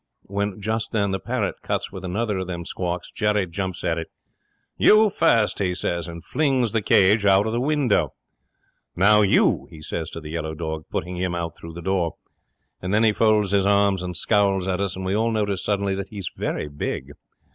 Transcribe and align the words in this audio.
When 0.23 0.59
just 0.59 0.93
then 0.93 1.11
the 1.11 1.19
parrot 1.19 1.57
cuts 1.61 1.91
with 1.91 2.03
another 2.03 2.39
of 2.39 2.47
them 2.47 2.65
squawks. 2.65 3.11
Jerry 3.11 3.45
jumps 3.45 3.83
at 3.83 3.99
it. 3.99 4.07
'"You 4.75 5.11
first," 5.11 5.59
he 5.59 5.75
says, 5.75 6.07
and 6.07 6.23
flings 6.25 6.71
the 6.71 6.81
cage 6.81 7.23
out 7.23 7.45
of 7.45 7.51
the 7.53 7.61
window. 7.61 8.13
"Now 8.95 9.21
you," 9.21 9.67
he 9.69 9.79
says 9.83 10.09
to 10.09 10.19
the 10.19 10.31
yellow 10.31 10.55
dog, 10.55 10.85
putting 10.89 11.17
him 11.17 11.35
out 11.35 11.55
through 11.55 11.73
the 11.73 11.83
door. 11.83 12.15
And 12.81 12.91
then 12.91 13.03
he 13.03 13.13
folds 13.13 13.51
his 13.51 13.67
arms 13.67 14.01
and 14.01 14.17
scowls 14.17 14.67
at 14.67 14.81
us, 14.81 14.95
and 14.95 15.05
we 15.05 15.15
all 15.15 15.29
notice 15.29 15.63
suddenly 15.63 15.93
that 15.93 16.09
he's 16.09 16.31
very 16.35 16.67
big. 16.67 17.11